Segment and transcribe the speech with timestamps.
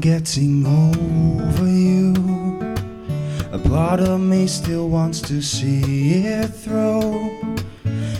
[0.00, 2.12] getting over you.
[3.52, 7.56] A part of me still wants to see it through.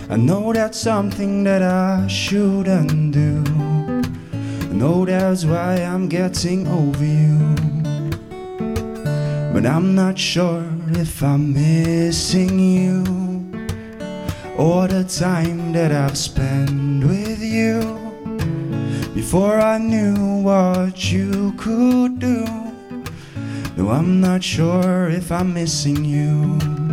[0.09, 3.43] I know that's something that I shouldn't do.
[4.71, 7.37] I know that's why I'm getting over you.
[9.53, 13.03] But I'm not sure if I'm missing you
[14.57, 18.02] or the time that I've spent with you
[19.13, 22.45] before I knew what you could do.
[23.77, 26.92] No, I'm not sure if I'm missing you.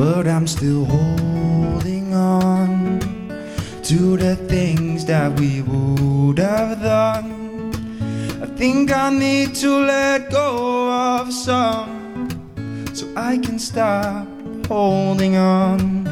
[0.00, 3.00] But I'm still holding on
[3.82, 7.70] to the things that we would have done.
[8.42, 12.30] I think I need to let go of some
[12.94, 14.26] so I can stop
[14.68, 16.06] holding on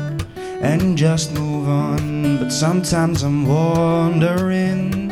[0.61, 2.41] and just move on.
[2.41, 5.09] But sometimes I'm wondering,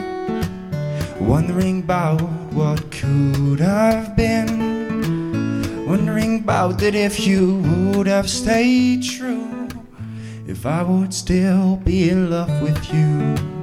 [1.18, 2.20] wondering about
[2.52, 4.75] what could have been.
[5.86, 7.58] Wondering about that if you
[7.94, 9.68] would have stayed true,
[10.48, 13.55] if I would still be in love with you.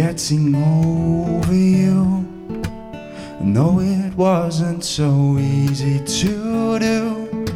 [0.00, 2.26] Getting over you.
[3.38, 7.46] I know it wasn't so easy to do,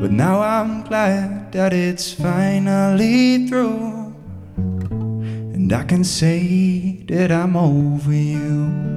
[0.00, 4.14] but now I'm glad that it's finally through.
[4.56, 8.93] And I can say that I'm over you.